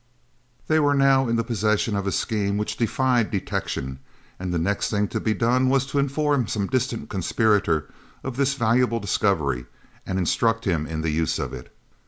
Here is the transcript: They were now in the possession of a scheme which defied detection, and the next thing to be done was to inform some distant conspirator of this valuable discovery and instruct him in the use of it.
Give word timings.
They 0.67 0.79
were 0.79 0.95
now 0.95 1.27
in 1.29 1.35
the 1.35 1.43
possession 1.43 1.95
of 1.95 2.07
a 2.07 2.11
scheme 2.11 2.57
which 2.57 2.75
defied 2.75 3.29
detection, 3.29 3.99
and 4.39 4.51
the 4.51 4.57
next 4.57 4.89
thing 4.89 5.07
to 5.09 5.19
be 5.19 5.35
done 5.35 5.69
was 5.69 5.85
to 5.85 5.99
inform 5.99 6.47
some 6.47 6.65
distant 6.65 7.07
conspirator 7.07 7.87
of 8.23 8.35
this 8.35 8.55
valuable 8.55 8.99
discovery 8.99 9.67
and 10.03 10.17
instruct 10.17 10.65
him 10.65 10.87
in 10.87 11.01
the 11.01 11.11
use 11.11 11.37
of 11.37 11.53
it. 11.53 11.71